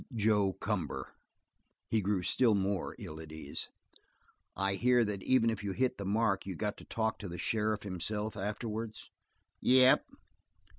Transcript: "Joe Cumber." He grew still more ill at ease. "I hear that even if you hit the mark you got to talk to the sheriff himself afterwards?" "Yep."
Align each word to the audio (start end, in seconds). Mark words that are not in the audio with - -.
"Joe 0.15 0.53
Cumber." 0.53 1.13
He 1.87 2.01
grew 2.01 2.23
still 2.23 2.55
more 2.55 2.95
ill 2.97 3.19
at 3.19 3.31
ease. 3.31 3.69
"I 4.55 4.73
hear 4.73 5.05
that 5.05 5.21
even 5.21 5.51
if 5.51 5.63
you 5.63 5.73
hit 5.73 5.99
the 5.99 6.05
mark 6.05 6.43
you 6.47 6.55
got 6.55 6.75
to 6.77 6.83
talk 6.85 7.19
to 7.19 7.27
the 7.27 7.37
sheriff 7.37 7.83
himself 7.83 8.35
afterwards?" 8.35 9.11
"Yep." 9.59 10.03